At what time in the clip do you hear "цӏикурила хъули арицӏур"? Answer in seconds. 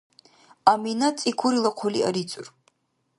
1.21-2.47